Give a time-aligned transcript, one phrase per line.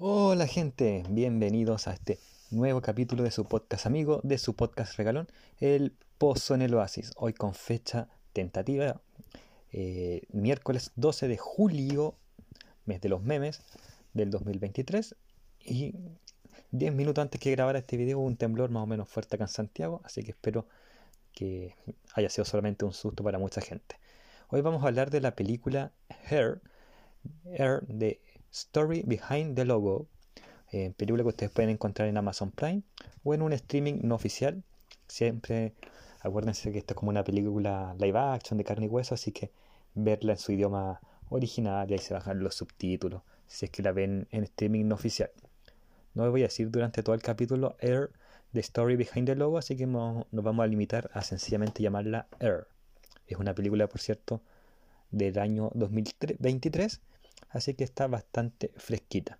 [0.00, 2.20] Hola gente, bienvenidos a este
[2.52, 5.26] nuevo capítulo de su podcast amigo, de su podcast regalón,
[5.58, 9.00] El Pozo en el Oasis, hoy con fecha tentativa,
[9.72, 12.14] eh, miércoles 12 de julio,
[12.84, 13.60] mes de los memes
[14.14, 15.16] del 2023,
[15.64, 15.96] y
[16.70, 19.46] 10 minutos antes que grabara este video hubo un temblor más o menos fuerte acá
[19.46, 20.64] en Santiago, así que espero
[21.32, 21.74] que
[22.14, 23.96] haya sido solamente un susto para mucha gente.
[24.50, 25.90] Hoy vamos a hablar de la película
[26.30, 26.60] Hair,
[27.46, 28.20] Hair de
[28.52, 30.08] Story Behind the Logo,
[30.72, 32.82] eh, película que ustedes pueden encontrar en Amazon Prime
[33.24, 34.62] o en un streaming no oficial.
[35.06, 35.74] Siempre
[36.20, 39.50] acuérdense que esto es como una película live action de carne y hueso, así que
[39.94, 43.92] verla en su idioma original y ahí se bajan los subtítulos si es que la
[43.92, 45.30] ven en streaming no oficial.
[46.14, 48.10] No les voy a decir durante todo el capítulo Air,
[48.52, 52.66] The Story Behind the Logo, así que nos vamos a limitar a sencillamente llamarla Air.
[53.26, 54.42] Es una película, por cierto,
[55.10, 57.00] del año 2023
[57.50, 59.38] así que está bastante fresquita.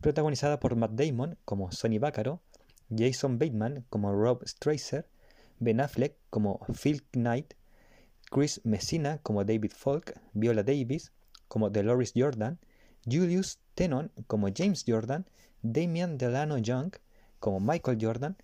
[0.00, 2.40] Protagonizada por Matt Damon como Sonny Bacaro,
[2.90, 5.08] Jason Bateman como Rob Stracer,
[5.58, 7.54] Ben Affleck como Phil Knight,
[8.30, 11.12] Chris Messina como David Falk, Viola Davis
[11.48, 12.58] como Dolores Jordan,
[13.04, 15.26] Julius Tenon como James Jordan,
[15.62, 16.92] Damian Delano Young
[17.38, 18.36] como Michael Jordan,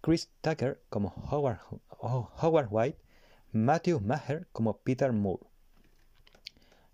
[0.00, 1.60] Chris Tucker como Howard,
[2.00, 2.98] Howard White,
[3.52, 5.51] Matthew Maher como Peter Moore.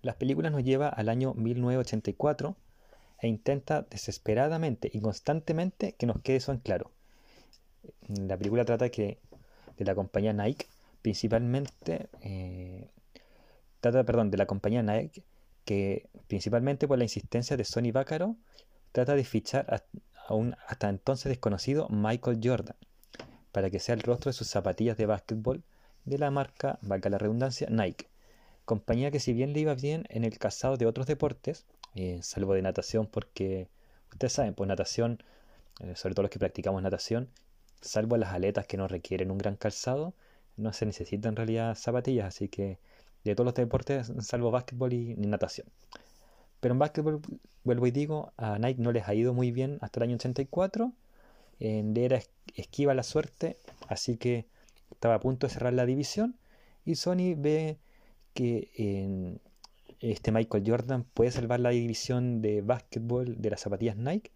[0.08, 2.56] Las películas nos lleva al año 1984
[3.20, 6.90] e intenta desesperadamente y constantemente que nos quede eso en claro.
[8.08, 9.18] La película trata que
[9.76, 10.64] de la compañía Nike,
[11.02, 12.88] principalmente, eh,
[13.82, 15.24] trata, perdón, de la compañía Nike,
[15.66, 18.34] que principalmente por la insistencia de Sony Bacaro,
[18.92, 19.66] trata de fichar
[20.26, 22.76] a, un hasta entonces desconocido Michael Jordan,
[23.52, 25.62] para que sea el rostro de sus zapatillas de básquetbol
[26.06, 28.08] de la marca, valga la redundancia, Nike
[28.68, 32.52] compañía que si bien le iba bien en el casado de otros deportes, eh, salvo
[32.52, 33.66] de natación, porque
[34.12, 35.22] ustedes saben, pues natación,
[35.80, 37.30] eh, sobre todo los que practicamos natación,
[37.80, 40.12] salvo las aletas que no requieren un gran calzado,
[40.58, 42.78] no se necesitan en realidad zapatillas, así que
[43.24, 45.66] de todos los deportes, salvo básquetbol y, natación.
[46.60, 47.22] Pero en básquetbol,
[47.64, 50.92] vuelvo y digo, a Nike no les ha ido muy bien hasta el año 84.
[51.60, 52.20] En era
[52.54, 53.56] esquiva la suerte,
[53.88, 54.46] así que
[54.90, 56.36] estaba a punto de cerrar la división.
[56.84, 57.78] Y Sony ve
[58.38, 59.40] que
[59.98, 64.30] este Michael Jordan puede salvar la división de básquetbol de las zapatillas Nike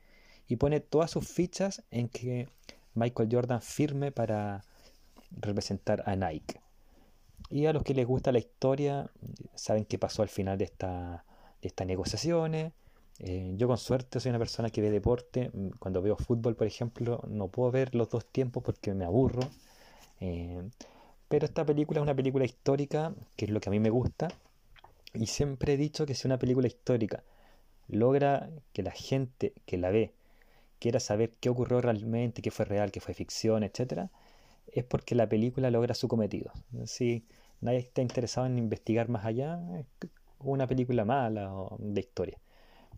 [0.49, 2.49] y pone todas sus fichas en que
[2.95, 4.65] Michael Jordan firme para
[5.31, 6.61] representar a Nike.
[7.49, 9.09] Y a los que les gusta la historia,
[9.55, 11.25] saben qué pasó al final de, esta,
[11.61, 12.73] de estas negociaciones.
[13.21, 15.53] Eh, yo con suerte soy una persona que ve deporte.
[15.79, 19.43] Cuando veo fútbol, por ejemplo, no puedo ver los dos tiempos porque me aburro.
[20.21, 20.69] Eh,
[21.33, 24.29] pero esta película es una película histórica, que es lo que a mí me gusta.
[25.15, 27.25] Y siempre he dicho que si una película histórica
[27.89, 30.13] logra que la gente que la ve
[30.79, 34.11] quiera saber qué ocurrió realmente, qué fue real, qué fue ficción, etc.,
[34.67, 36.53] es porque la película logra su cometido.
[36.85, 37.25] Si
[37.63, 39.87] nadie está interesado en investigar más allá, es
[40.39, 42.37] una película mala o de historia.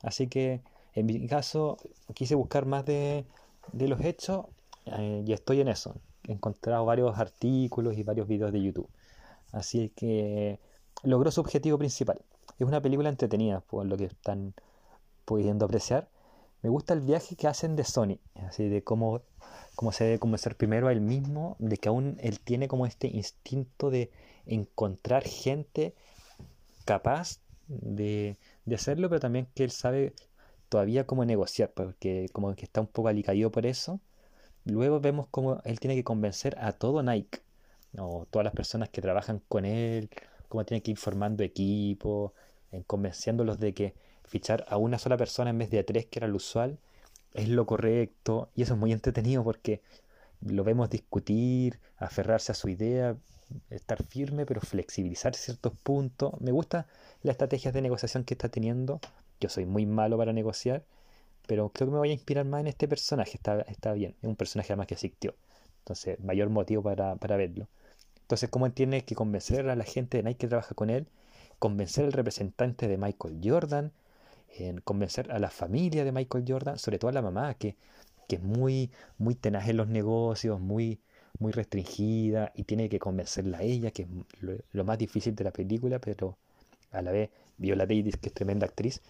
[0.03, 0.61] Así que
[0.95, 1.77] en mi caso
[2.15, 3.27] quise buscar más de,
[3.75, 4.47] los hechos
[4.87, 5.95] eh, y estoy en eso
[6.29, 8.89] encontrado varios artículos y varios videos de YouTube.
[9.53, 10.59] Así que
[11.03, 12.21] logró su objetivo principal.
[12.59, 14.55] Es una película entretenida, por lo que están
[15.25, 16.09] pudiendo apreciar.
[16.63, 19.23] Me gusta el viaje que hacen de Sony, así de cómo,
[19.75, 23.09] cómo se debe convencer primero a él mismo, de que aún él tiene como este
[23.09, 24.11] instinto de
[24.47, 25.95] encontrar gente
[26.85, 30.15] capaz de, de hacerlo, pero también que él sabe
[30.69, 34.01] todavía cómo negociar, porque como que está un poco alicadido por eso
[34.65, 37.41] Luego vemos cómo él tiene que convencer a todo Nike,
[37.99, 40.11] o todas las personas que trabajan con él,
[40.49, 42.35] cómo tiene que ir formando equipo,
[42.73, 46.19] en convenciéndolos de que fichar a una sola persona en vez de a tres, que
[46.19, 46.79] era lo usual,
[47.35, 48.49] es lo correcto.
[48.55, 49.83] Y eso es muy entretenido porque
[50.41, 53.17] lo vemos discutir, aferrarse a su idea,
[53.71, 56.41] estar firme, pero flexibilizar ciertos puntos.
[56.41, 56.87] Me gusta
[57.23, 59.01] la estrategia de negociación que está teniendo.
[59.41, 60.85] Yo soy muy malo para negociar,
[61.47, 64.29] pero creo que me voy a inspirar más en este personaje, está, está bien, es
[64.29, 65.35] un personaje además que existió.
[65.81, 67.69] Entonces, mayor motivo para, verlo.
[68.23, 71.07] Entonces, ¿cómo tiene que convencer a la gente de Nike que trabaja con él?
[71.59, 73.93] Convencer al representante de Michael Jordan,
[74.57, 77.77] en convencer a la familia de Michael Jordan, sobre todo a la mamá, que,
[78.29, 81.01] que es muy, muy tenaz en los negocios, muy,
[81.39, 84.09] muy restringida, y tiene que convencerla a ella, que es
[84.41, 86.39] lo, lo más difícil de la película, pero
[86.93, 89.03] a la vez Viola Davis, que es tremenda actriz,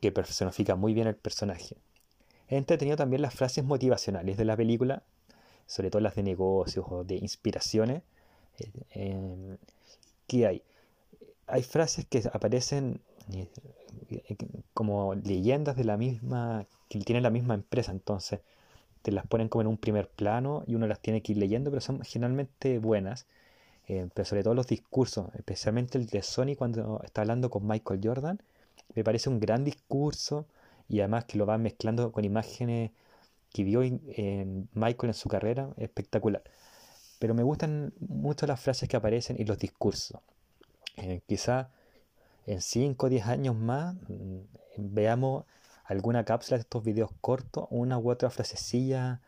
[0.00, 1.76] que personifica muy bien el personaje.
[2.48, 5.02] He entretenido también las frases motivacionales de la película,
[5.66, 8.02] sobre todo las de negocios o de inspiraciones.
[8.90, 9.56] Eh,
[10.26, 10.62] que hay?
[11.46, 13.00] Hay frases que aparecen
[14.74, 18.40] como leyendas de la misma, que tienen la misma empresa, entonces
[19.02, 21.70] te las ponen como en un primer plano y uno las tiene que ir leyendo,
[21.70, 23.26] pero son generalmente buenas.
[23.88, 28.00] Eh, pero sobre todo los discursos, especialmente el de Sony cuando está hablando con Michael
[28.02, 28.42] Jordan,
[28.94, 30.46] me parece un gran discurso
[30.88, 32.92] y además que lo va mezclando con imágenes
[33.52, 36.42] que vio en Michael en su carrera, espectacular.
[37.18, 40.20] Pero me gustan mucho las frases que aparecen y los discursos.
[40.96, 41.70] Eh, quizá
[42.46, 44.40] en 5 o 10 años más mm,
[44.78, 45.44] veamos
[45.84, 49.20] alguna cápsula de estos videos cortos, una u otra frasecilla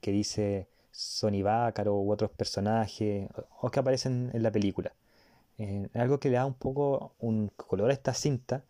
[0.00, 3.28] que dice Sonny Bácaro u otros personajes
[3.60, 4.94] o que aparecen en la película.
[5.58, 8.64] Eh, algo que le da un poco un color a esta cinta,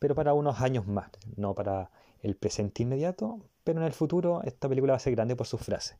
[0.00, 1.90] pero para unos años más, no para
[2.22, 5.60] el presente inmediato, pero en el futuro esta película va a ser grande por sus
[5.60, 5.96] frases.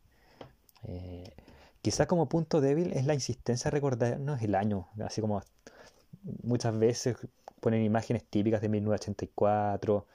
[0.83, 1.33] Eh,
[1.81, 5.41] quizás como punto débil es la insistencia de recordarnos el año, así como
[6.43, 7.15] muchas veces
[7.59, 10.07] ponen imágenes típicas de 1984,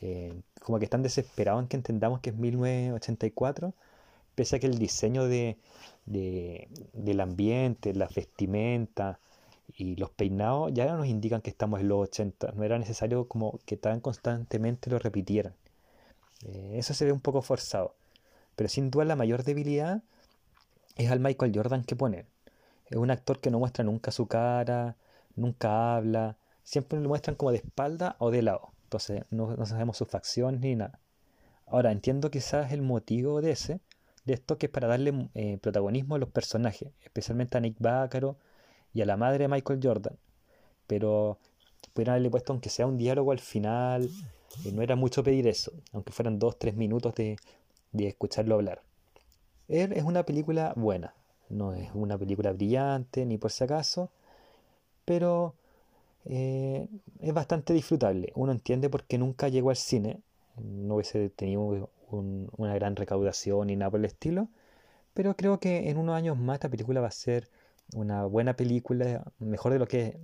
[0.00, 3.72] eh, como que están desesperados en que entendamos que es 1984,
[4.34, 5.58] pese a que el diseño de,
[6.06, 9.20] del ambiente, la vestimenta
[9.76, 13.58] y los peinados ya nos indican que estamos en los 80, no era necesario como
[13.66, 15.54] que tan constantemente lo repitieran.
[16.44, 17.94] Eh, eso se ve un poco forzado,
[18.56, 20.02] pero sin duda la mayor debilidad
[20.96, 22.26] es al Michael Jordan que ponen.
[22.86, 24.96] Es un actor que no muestra nunca su cara,
[25.36, 28.72] nunca habla, siempre lo muestran como de espalda o de lado.
[28.84, 30.98] Entonces no, sabemos sus facciones ni nada.
[31.66, 33.80] Ahora, entiendo quizás el motivo de ese,
[34.24, 38.38] de esto que es para darle eh, protagonismo a los personajes, especialmente a Nick Bácaro
[38.94, 40.16] y a la madre de Michael Jordan.
[40.86, 41.38] Pero
[41.92, 44.08] pudieran haberle puesto aunque sea un diálogo al final,
[44.72, 47.36] no era mucho pedir eso, aunque fueran dos, tres minutos de,
[47.92, 48.82] de escucharlo hablar.
[49.68, 51.14] Es una película buena,
[51.50, 54.10] no es una película brillante ni por si acaso,
[55.04, 55.54] pero
[56.24, 56.86] eh,
[57.20, 58.32] es bastante disfrutable.
[58.34, 60.20] Uno entiende por qué nunca llegó al cine,
[60.56, 64.48] no hubiese tenido una gran recaudación ni nada por el estilo,
[65.14, 67.48] pero creo que en unos años más esta película va a ser
[67.94, 70.18] una buena película, mejor de lo que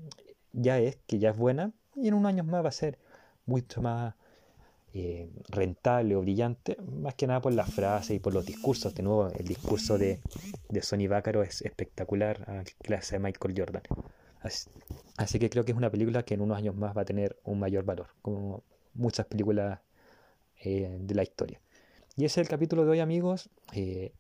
[0.52, 2.99] ya es, que ya es buena, y en unos años más va a ser
[3.46, 4.14] mucho más
[4.93, 8.94] eh, rentable o brillante, más que nada por las frases y por los discursos.
[8.94, 10.20] De nuevo, el discurso de,
[10.69, 13.82] de Sonny Bácaro es espectacular a clase de Michael Jordan.
[15.17, 17.38] Así, que creo que es una película que en unos años más va a tener
[17.44, 18.62] un mayor valor, como
[18.93, 19.81] muchas películas
[20.62, 21.60] eh, de la historia.
[22.17, 23.49] Y ese es el capítulo de hoy, amigos.
[23.72, 24.12] Eh,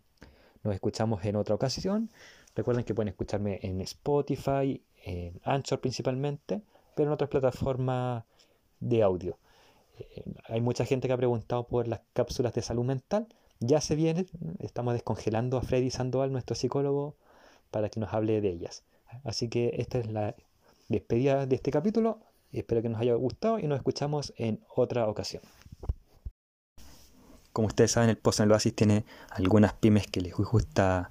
[0.62, 2.10] nos escuchamos en otra ocasión.
[2.54, 6.62] Recuerden que pueden escucharme en Spotify, en Anchor principalmente,
[6.94, 8.24] pero en otras plataformas
[8.80, 9.38] de audio.
[9.98, 13.26] Eh, hay mucha gente que ha preguntado por las cápsulas de salud mental.
[13.60, 14.26] Ya se vienen,
[14.60, 17.16] estamos descongelando a Freddy Sandoval, nuestro psicólogo,
[17.70, 18.84] para que nos hable de ellas.
[19.24, 20.34] Así que esta es la
[20.88, 22.20] despedida de este capítulo.
[22.52, 25.42] Espero que nos haya gustado y nos escuchamos en otra ocasión.
[27.52, 31.10] Como ustedes saben, el Post en el Oasis tiene algunas pymes que les gusta